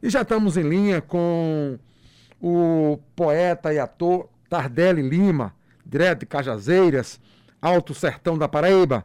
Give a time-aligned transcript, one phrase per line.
[0.00, 1.76] E já estamos em linha com
[2.40, 5.52] o poeta e ator Tardelli Lima,
[5.84, 7.20] direto de Cajazeiras,
[7.60, 9.04] Alto Sertão da Paraíba.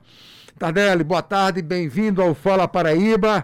[0.60, 3.44] Tardelli, boa tarde, bem-vindo ao Fala Paraíba.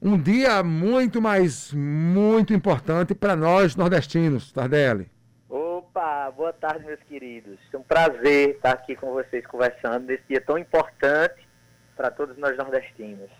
[0.00, 5.10] Um dia muito, mas muito importante para nós nordestinos, Tardelli.
[5.48, 7.58] Opa, boa tarde, meus queridos.
[7.72, 11.48] É um prazer estar aqui com vocês conversando nesse dia tão importante
[11.96, 13.30] para todos nós nordestinos.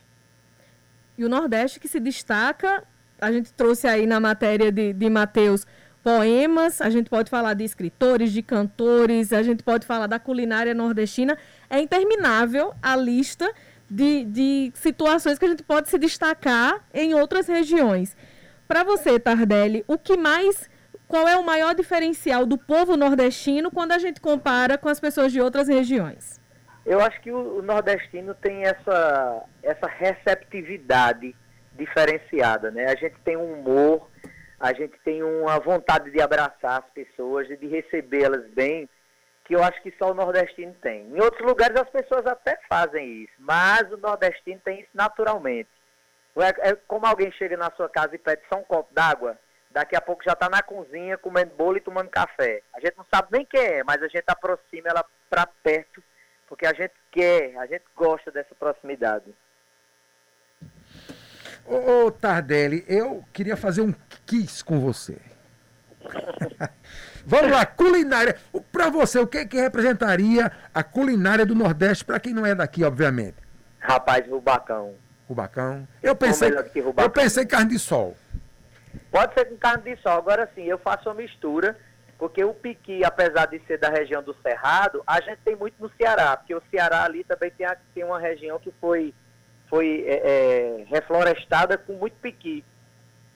[1.17, 2.83] E o Nordeste que se destaca,
[3.21, 5.67] a gente trouxe aí na matéria de, de Mateus
[6.03, 10.73] poemas, a gente pode falar de escritores, de cantores, a gente pode falar da culinária
[10.73, 11.37] nordestina.
[11.69, 13.51] É interminável a lista
[13.91, 18.17] de, de situações que a gente pode se destacar em outras regiões.
[18.69, 20.71] Para você, Tardelli, o que mais.
[21.09, 25.31] Qual é o maior diferencial do povo nordestino quando a gente compara com as pessoas
[25.31, 26.41] de outras regiões?
[26.85, 31.35] Eu acho que o, o nordestino tem essa, essa receptividade
[31.77, 32.87] diferenciada, né?
[32.87, 34.09] A gente tem um humor,
[34.59, 38.89] a gente tem uma vontade de abraçar as pessoas e de recebê-las bem,
[39.45, 41.07] que eu acho que só o nordestino tem.
[41.09, 45.69] Em outros lugares as pessoas até fazem isso, mas o nordestino tem isso naturalmente.
[46.61, 49.39] É, como alguém chega na sua casa e pede só um copo d'água,
[49.71, 52.63] daqui a pouco já está na cozinha comendo bolo e tomando café.
[52.75, 56.03] A gente não sabe nem quem é, mas a gente aproxima ela para perto
[56.49, 59.25] porque a gente quer, a gente gosta dessa proximidade.
[61.67, 65.19] Ô, ô Tardelli, eu queria fazer um quiz com você.
[67.27, 68.37] Vamos lá, culinária.
[68.71, 72.85] Para você, o que, que representaria a culinária do Nordeste, para quem não é daqui,
[72.85, 73.37] obviamente?
[73.81, 74.95] Rapaz, rubacão.
[75.29, 75.89] Rubacão?
[76.01, 77.05] Eu pensei, rubacão.
[77.05, 78.17] eu pensei carne de sol.
[79.11, 80.19] Pode ser com carne de sol.
[80.19, 81.77] Agora sim, eu faço uma mistura
[82.19, 85.91] porque o piqui, apesar de ser da região do Cerrado, a gente tem muito no
[85.97, 89.15] Ceará, porque o Ceará ali também tem, tem uma região que foi,
[89.69, 92.65] foi é, é, reflorestada com muito piqui.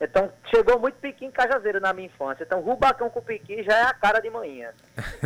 [0.00, 2.42] Então, chegou muito piqui em Cajazeira na minha infância.
[2.42, 4.70] Então, rubacão com piqui já é a cara de manhã.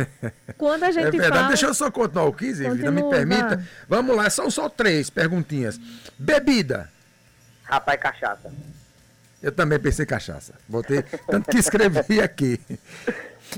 [0.57, 1.33] Quando a gente é verdade.
[1.33, 1.47] Fala...
[1.47, 3.65] Deixa eu só continuar o 15, vida, me permita.
[3.87, 5.79] Vamos lá, são só três perguntinhas.
[6.19, 6.89] Bebida.
[7.63, 8.51] Rapaz, cachaça.
[9.41, 10.55] Eu também pensei cachaça.
[10.67, 12.59] Botei, tanto que escrevi aqui.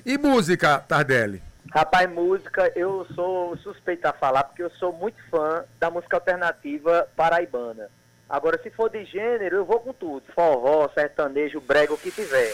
[0.05, 1.41] E música, Tardelli?
[1.72, 7.07] Rapaz, música, eu sou suspeito a falar porque eu sou muito fã da música alternativa
[7.16, 7.89] paraibana.
[8.29, 10.23] Agora, se for de gênero, eu vou com tudo.
[10.33, 12.53] Forró, sertanejo, brega, o que tiver.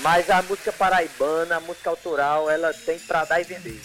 [0.00, 3.80] Mas a música paraibana, a música autoral, ela tem pra dar e vender.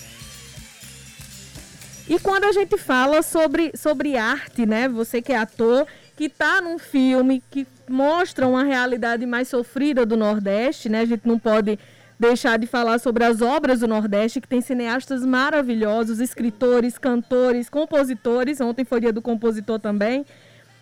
[2.09, 4.90] E quando a gente fala sobre, sobre arte, né?
[4.90, 5.86] Você que é ator,
[6.18, 11.02] que está num filme que mostra uma realidade mais sofrida do Nordeste, né?
[11.02, 11.80] A gente não pode
[12.22, 18.62] deixar de falar sobre as obras do Nordeste, que tem cineastas maravilhosos, escritores, cantores, compositores.
[18.62, 20.24] Ontem foi dia do compositor também.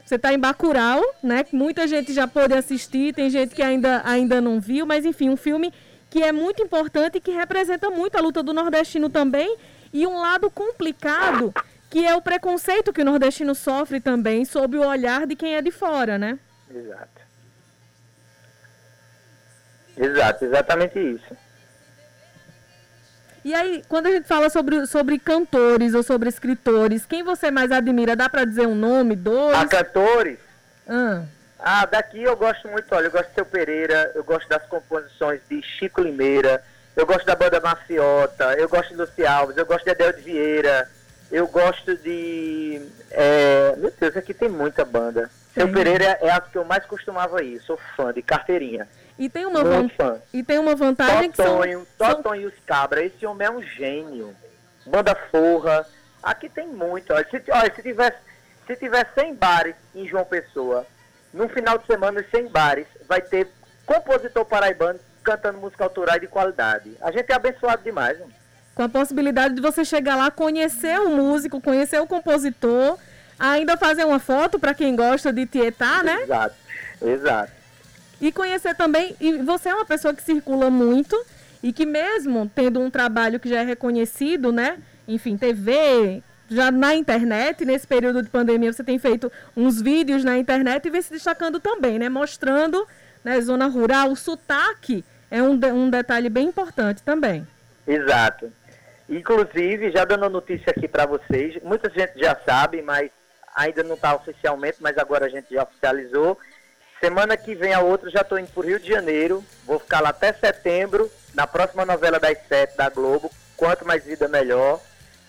[0.05, 1.45] Você está em Bacurau, né?
[1.53, 5.37] Muita gente já pôde assistir, tem gente que ainda, ainda não viu, mas enfim, um
[5.37, 5.71] filme
[6.09, 9.55] que é muito importante e que representa muito a luta do nordestino também
[9.93, 11.53] e um lado complicado
[11.89, 15.61] que é o preconceito que o nordestino sofre também sob o olhar de quem é
[15.61, 16.37] de fora, né?
[16.69, 17.28] Exato.
[19.99, 21.37] Exato, exatamente isso.
[23.43, 27.71] E aí, quando a gente fala sobre, sobre cantores ou sobre escritores, quem você mais
[27.71, 28.15] admira?
[28.15, 29.57] Dá para dizer um nome, dois?
[29.57, 30.39] Ah, cantores?
[30.87, 31.23] Ah.
[31.59, 35.41] ah, daqui eu gosto muito, olha, eu gosto de Seu Pereira, eu gosto das composições
[35.49, 36.63] de Chico Limeira,
[36.95, 40.21] eu gosto da banda Maciota, eu gosto de Luci Alves, eu gosto de Adel de
[40.21, 40.89] Vieira,
[41.31, 42.81] eu gosto de.
[43.11, 45.29] É, meu Deus, aqui tem muita banda.
[45.53, 48.87] Seu Pereira é a que eu mais costumava ir, sou fã de carteirinha.
[49.19, 49.89] E tem uma, van...
[50.33, 52.15] e tem uma vantagem Totonho, que são...
[52.15, 54.33] Totonho e os Cabra, esse homem é um gênio.
[54.85, 55.85] Banda Forra,
[56.23, 57.13] aqui tem muito.
[57.13, 58.17] Olha, se, olha, se, tiver,
[58.65, 60.87] se tiver 100 bares em João Pessoa,
[61.33, 63.49] no final de semana, 100 bares, vai ter
[63.85, 66.95] compositor paraibano cantando música autoral de qualidade.
[67.01, 68.17] A gente é abençoado demais.
[68.17, 68.25] Né?
[68.73, 72.97] Com a possibilidade de você chegar lá, conhecer o músico, conhecer o compositor,
[73.37, 76.23] ainda fazer uma foto para quem gosta de tietar, né?
[76.23, 76.55] Exato,
[77.01, 77.58] exato.
[78.21, 81.15] E conhecer também, e você é uma pessoa que circula muito
[81.63, 84.77] e que mesmo tendo um trabalho que já é reconhecido, né?
[85.07, 90.37] Enfim, TV, já na internet, nesse período de pandemia, você tem feito uns vídeos na
[90.37, 92.09] internet e vem se destacando também, né?
[92.09, 92.87] Mostrando,
[93.23, 97.47] né, zona rural, o sotaque é um, de, um detalhe bem importante também.
[97.87, 98.51] Exato.
[99.07, 103.09] Inclusive, já dando notícia aqui para vocês, muita gente já sabe, mas
[103.55, 106.37] ainda não está oficialmente, mas agora a gente já oficializou.
[106.99, 109.43] Semana que vem a outra já estou indo para o Rio de Janeiro.
[109.65, 113.31] Vou ficar lá até setembro, na próxima novela das sete da Globo.
[113.55, 114.81] Quanto mais vida, melhor.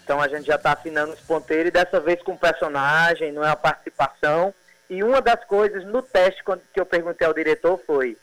[0.03, 3.49] Então a gente já está afinando os ponteiros e dessa vez com personagem, não é
[3.49, 4.53] uma participação.
[4.89, 8.17] E uma das coisas no teste quando, que eu perguntei ao diretor foi: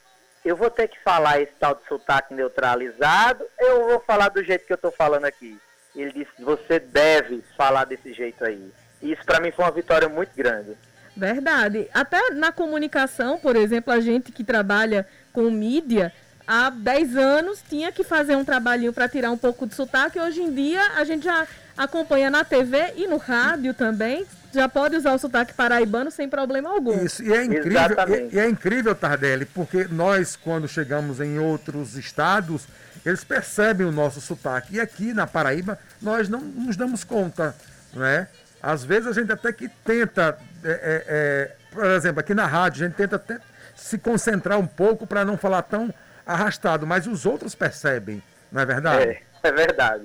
[0.44, 4.66] eu vou ter que falar esse tal de sotaque neutralizado, eu vou falar do jeito
[4.66, 5.58] que eu estou falando aqui.
[5.96, 8.74] Ele disse: você deve falar desse jeito aí.
[9.02, 10.76] E isso para mim foi uma vitória muito grande.
[11.18, 11.88] Verdade.
[11.94, 16.14] Até na comunicação, por exemplo, a gente que trabalha com mídia,
[16.48, 20.20] há 10 anos tinha que fazer um trabalhinho para tirar um pouco de sotaque.
[20.20, 21.46] Hoje em dia a gente já
[21.78, 24.26] acompanha na TV e no rádio também.
[24.54, 27.04] Já pode usar o sotaque paraibano sem problema algum.
[27.04, 27.98] Isso, e é incrível,
[28.32, 32.66] e, e é incrível, Tardelli, porque nós, quando chegamos em outros estados,
[33.06, 34.76] eles percebem o nosso sotaque.
[34.76, 37.54] E aqui na Paraíba, nós não nos damos conta,
[37.94, 38.28] né?
[38.68, 42.84] Às vezes a gente até que tenta, é, é, é, por exemplo, aqui na rádio,
[42.84, 43.40] a gente tenta até
[43.74, 45.94] se concentrar um pouco para não falar tão
[46.26, 48.22] arrastado, mas os outros percebem,
[48.52, 49.04] não é verdade?
[49.04, 50.04] É, é verdade.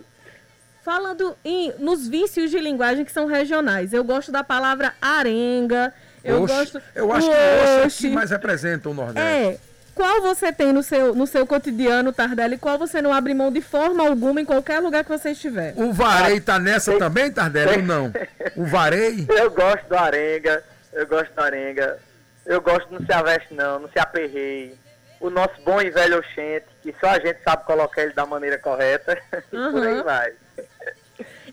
[0.84, 5.92] Falando em, nos vícios de linguagem que são regionais, eu gosto da palavra arenga,
[6.22, 6.82] eu oxe, gosto...
[6.94, 9.28] Eu acho que o oxe é que mais representa o Nordeste.
[9.28, 9.58] É,
[9.94, 13.60] qual você tem no seu, no seu cotidiano, Tardelli, qual você não abre mão de
[13.60, 15.74] forma alguma em qualquer lugar que você estiver?
[15.76, 18.12] O Varei tá nessa também, Tardelli, ou não?
[18.56, 19.26] O Varei?
[19.28, 20.62] Eu gosto do arenga,
[20.92, 21.98] eu gosto do arenga.
[22.44, 24.74] Eu gosto do não se aveste não, não se aperrei.
[25.20, 28.58] O nosso bom e velho oxente, que só a gente sabe colocar ele da maneira
[28.58, 29.16] correta.
[29.52, 29.68] Uhum.
[29.68, 30.32] E por aí vai.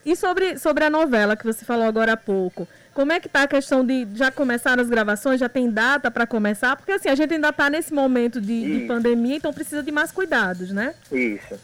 [0.05, 3.43] E sobre, sobre a novela que você falou agora há pouco, como é que está
[3.43, 5.39] a questão de já começar as gravações?
[5.39, 6.75] Já tem data para começar?
[6.75, 10.11] Porque assim, a gente ainda está nesse momento de, de, pandemia, então precisa de mais
[10.11, 10.93] cuidados, né?
[11.11, 11.59] Isso.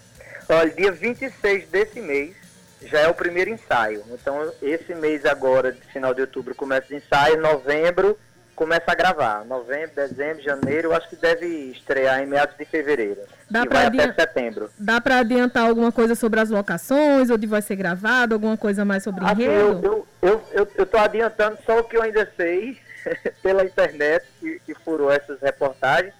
[0.47, 2.35] Olha, dia 26 desse mês
[2.83, 4.03] já é o primeiro ensaio.
[4.11, 8.17] Então, esse mês agora, de final de outubro, começa o ensaio, novembro
[8.55, 9.45] começa a gravar.
[9.45, 13.21] Novembro, dezembro, janeiro, acho que deve estrear em meados de fevereiro.
[13.49, 14.69] Dá e vai até setembro.
[14.79, 19.03] Dá para adiantar alguma coisa sobre as locações, onde vai ser gravado, alguma coisa mais
[19.03, 20.07] sobre o assim, enredo?
[20.21, 22.79] Eu estou eu, eu, adiantando só o que eu ainda sei
[23.43, 26.13] pela internet, que, que furou essas reportagens,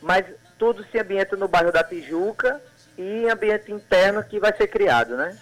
[0.00, 0.24] mas
[0.58, 2.60] tudo se ambienta no bairro da Tijuca
[2.96, 5.36] e ambiente interno que vai ser criado, né?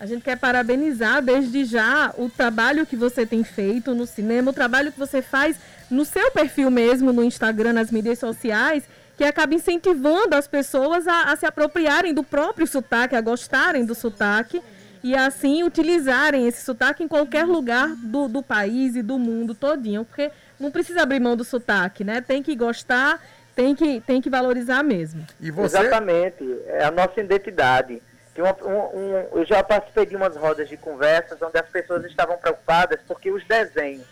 [0.00, 4.54] A gente quer parabenizar desde já o trabalho que você tem feito no cinema, o
[4.54, 5.58] trabalho que você faz
[5.90, 11.24] no seu perfil mesmo, no Instagram, nas mídias sociais, que acaba incentivando as pessoas a,
[11.24, 14.62] a se apropriarem do próprio sotaque, a gostarem do sotaque
[15.04, 20.06] e assim utilizarem esse sotaque em qualquer lugar do, do país e do mundo todinho,
[20.06, 22.22] porque não precisa abrir mão do sotaque, né?
[22.22, 23.22] Tem que gostar,
[23.54, 25.26] tem que, tem que valorizar mesmo.
[25.38, 25.78] Você...
[25.78, 28.00] Exatamente, é a nossa identidade.
[28.42, 33.30] Um, eu já participei de umas rodas de conversas onde as pessoas estavam preocupadas porque
[33.30, 34.06] os desenhos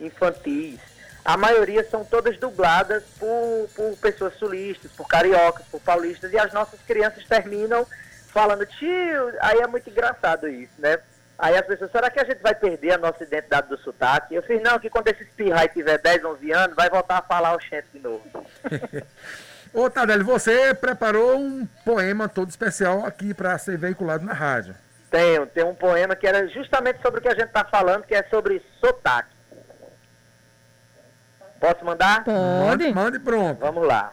[0.00, 0.80] infantis,
[1.24, 6.52] a maioria são todas dubladas por, por pessoas sulistas, por cariocas, por paulistas, e as
[6.52, 7.86] nossas crianças terminam
[8.28, 10.98] falando, tio, aí é muito engraçado isso, né?
[11.38, 14.34] Aí as pessoas, será que a gente vai perder a nossa identidade do sotaque?
[14.34, 17.56] Eu fiz, não, que quando esse espirrai tiver 10, 11 anos, vai voltar a falar
[17.56, 18.24] o chente de novo.
[19.74, 24.74] Ô, Tardelli, você preparou um poema todo especial aqui para ser veiculado na rádio.
[25.10, 28.14] Tenho, tem um poema que era justamente sobre o que a gente está falando, que
[28.14, 29.30] é sobre sotaque.
[31.58, 32.24] Posso mandar?
[32.24, 32.92] Pode.
[32.92, 33.60] Mande, pronto.
[33.60, 34.12] Vamos lá.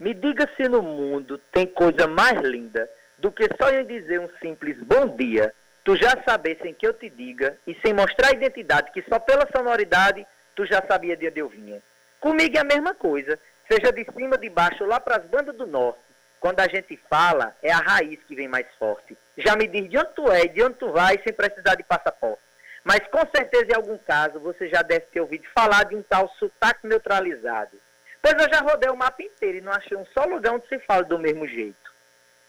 [0.00, 2.88] Me diga se no mundo tem coisa mais linda
[3.18, 5.52] do que só em dizer um simples bom dia,
[5.84, 9.18] tu já saber sem que eu te diga e sem mostrar a identidade que só
[9.18, 11.80] pela sonoridade tu já sabia de onde eu vinha.
[12.20, 13.38] Comigo é a mesma coisa
[13.68, 16.00] seja de cima, de baixo, lá para as bandas do norte,
[16.40, 19.16] quando a gente fala, é a raiz que vem mais forte.
[19.36, 21.82] Já me diz de onde tu é e de onde tu vai sem precisar de
[21.82, 22.42] passaporte.
[22.84, 26.28] Mas com certeza, em algum caso, você já deve ter ouvido falar de um tal
[26.38, 27.78] sotaque neutralizado.
[28.22, 30.78] Pois eu já rodei o mapa inteiro e não achei um só lugar onde se
[30.80, 31.88] fala do mesmo jeito.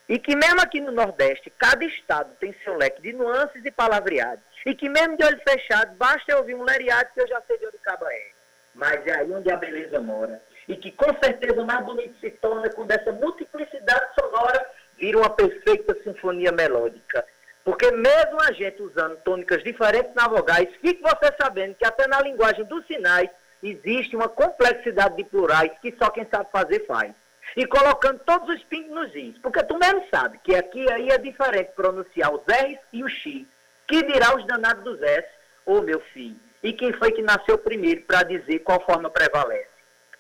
[0.08, 4.44] E que mesmo aqui no Nordeste, cada estado tem seu leque de nuances e palavreados.
[4.66, 7.58] E que mesmo de olho fechado, basta eu ouvir um leriado que eu já sei
[7.58, 8.28] de onde caba é.
[8.74, 12.70] Mas é aí onde a beleza mora e que com certeza mais bonito se torna
[12.70, 14.66] quando essa multiplicidade sonora
[15.00, 17.26] vira uma perfeita sinfonia melódica.
[17.66, 22.22] Porque mesmo a gente usando tônicas diferentes na vogais, fique você sabendo que até na
[22.22, 23.30] linguagem dos sinais
[23.64, 27.14] existe uma complexidade de plurais que só quem sabe fazer faz.
[27.58, 31.18] E colocando todos os pingos nos is, porque tu mesmo sabe que aqui aí é
[31.18, 33.44] diferente pronunciar os R's e o X.
[33.88, 35.28] Que dirá os danados dos S,
[35.66, 36.40] ô oh, meu filho?
[36.62, 39.69] E quem foi que nasceu primeiro para dizer qual forma prevalece?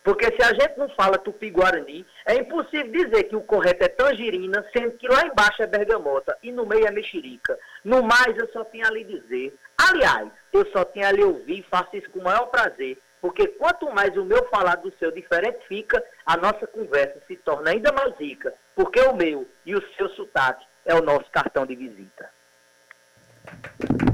[0.09, 4.65] Porque se a gente não fala tupi-guarani, é impossível dizer que o correto é tangerina,
[4.73, 7.55] sendo que lá embaixo é bergamota e no meio é mexerica.
[7.83, 9.55] No mais, eu só tenho a lhe dizer.
[9.77, 12.97] Aliás, eu só tenho a lhe ouvir e faço isso com o maior prazer.
[13.21, 17.69] Porque quanto mais o meu falar do seu diferente fica, a nossa conversa se torna
[17.69, 18.51] ainda mais rica.
[18.75, 22.31] Porque o meu e o seu sotaque é o nosso cartão de visita.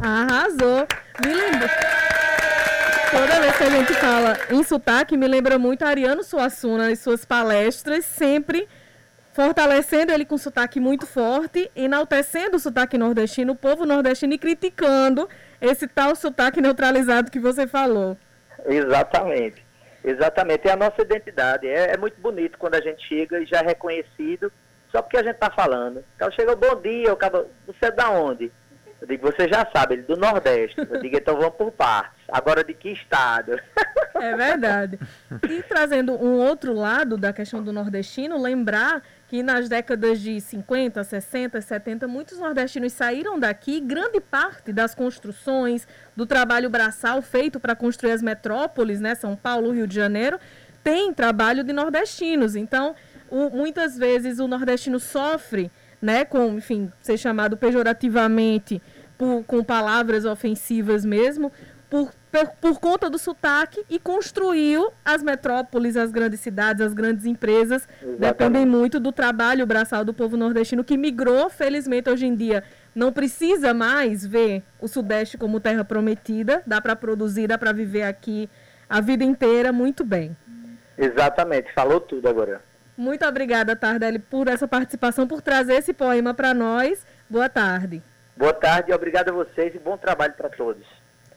[0.04, 0.86] Arrasou.
[1.24, 1.70] Me lembro.
[3.16, 7.24] Toda vez que a gente fala em sotaque, me lembra muito Ariano Suassuna e suas
[7.24, 8.68] palestras, sempre
[9.32, 15.30] fortalecendo ele com sotaque muito forte, enaltecendo o sotaque nordestino, o povo nordestino e criticando
[15.62, 18.18] esse tal sotaque neutralizado que você falou.
[18.66, 19.66] Exatamente.
[20.04, 20.68] Exatamente.
[20.68, 21.68] É a nossa identidade.
[21.70, 24.52] É, é muito bonito quando a gente chega e já é reconhecido
[24.92, 26.04] só porque a gente está falando.
[26.18, 28.52] Então chega, bom dia, eu acabo, você é da onde?
[29.06, 30.76] Eu digo, você já sabe, ele do Nordeste.
[30.80, 32.24] Eu digo, então vamos por partes.
[32.28, 33.60] Agora de que estado?
[34.16, 34.98] É verdade.
[35.48, 41.04] E trazendo um outro lado da questão do nordestino, lembrar que nas décadas de 50,
[41.04, 47.76] 60, 70, muitos nordestinos saíram daqui, grande parte das construções, do trabalho braçal feito para
[47.76, 50.40] construir as metrópoles, né, São Paulo, Rio de Janeiro,
[50.84, 52.56] tem trabalho de nordestinos.
[52.56, 52.96] Então,
[53.30, 55.70] o, muitas vezes o nordestino sofre,
[56.02, 58.82] né, com, enfim, ser chamado pejorativamente
[59.18, 61.52] por, com palavras ofensivas mesmo,
[61.90, 67.26] por, por, por, conta do sotaque e construiu as metrópoles, as grandes cidades, as grandes
[67.26, 67.88] empresas.
[68.02, 68.20] Exatamente.
[68.20, 72.64] Dependem muito do trabalho braçal do povo nordestino que migrou, felizmente, hoje em dia.
[72.94, 78.04] Não precisa mais ver o Sudeste como terra prometida, dá para produzir, dá para viver
[78.04, 78.50] aqui
[78.90, 80.36] a vida inteira muito bem.
[80.98, 82.62] Exatamente, falou tudo agora.
[82.98, 87.06] Muito obrigada, Tardelli, por essa participação, por trazer esse poema para nós.
[87.30, 88.02] Boa tarde.
[88.38, 90.86] Boa tarde, obrigado a vocês e bom trabalho para todos.